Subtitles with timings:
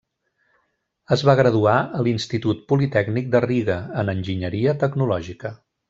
[1.15, 5.55] Es va graduar a l'Institut Politècnic de Riga, en enginyeria tecnològica.